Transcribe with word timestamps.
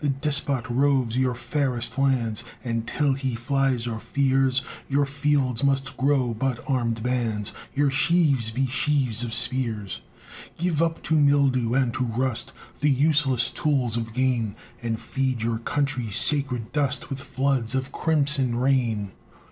The 0.00 0.08
despot 0.08 0.64
roves 0.68 1.16
your 1.16 1.36
fairest 1.36 1.98
lands; 1.98 2.42
And 2.64 2.84
till 2.84 3.12
he 3.12 3.36
flies 3.36 3.86
or 3.86 4.00
fears, 4.00 4.62
Your 4.88 5.06
fields 5.06 5.62
must 5.62 5.96
grow 5.96 6.34
but 6.34 6.64
armèd 6.64 7.00
bands, 7.00 7.52
Your 7.74 7.88
sheaves 7.88 8.50
be 8.50 8.66
sheaves 8.66 9.22
of 9.22 9.32
spears! 9.32 10.00
Give 10.56 10.82
up 10.82 11.00
to 11.04 11.14
mildew 11.14 11.74
and 11.74 11.94
to 11.94 12.04
rust 12.04 12.52
The 12.80 12.90
useless 12.90 13.52
tools 13.52 13.96
of 13.96 14.12
gain, 14.12 14.56
And 14.82 15.00
feed 15.00 15.42
your 15.42 15.58
country's 15.60 16.16
sacred 16.16 16.72
dust 16.72 17.08
With 17.08 17.20
floods 17.22 17.76
of 17.76 17.92
crimson 17.92 18.56
rain! 18.56 19.12